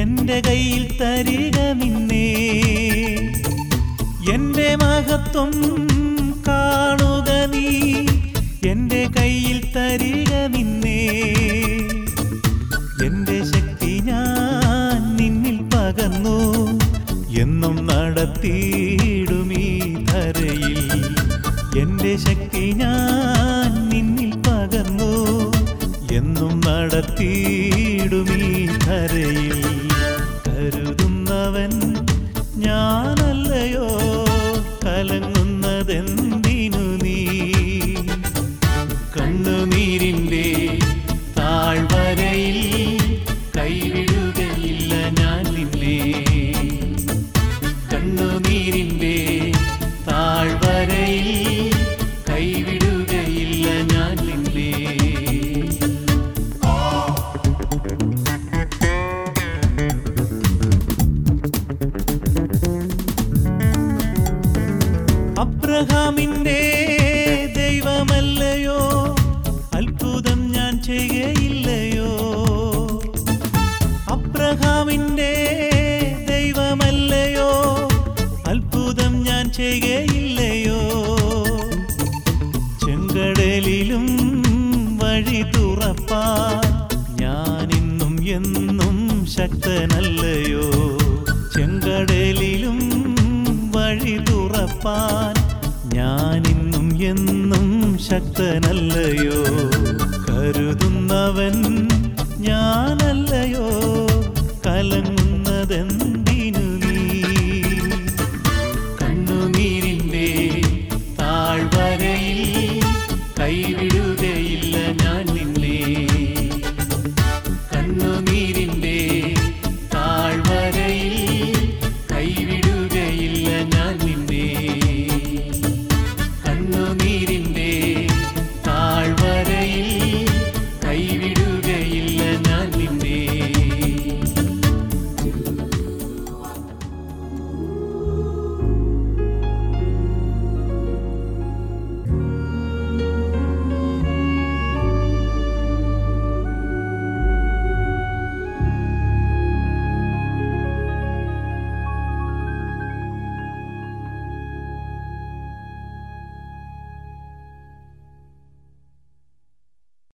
[0.00, 2.26] എന്റെ കയ്യിൽ തരിക നിന്നേ.
[4.34, 5.52] എന്റെ മഹത്വം
[6.48, 7.94] കാണുക നീ.
[8.70, 11.00] എന്റെ കയ്യിൽ തരിക നിന്നേ.
[13.06, 16.38] എന്റെ ശക്തി ഞാൻ നിന്നിൽ പകന്നു
[17.40, 18.56] എന്നും നടത്തി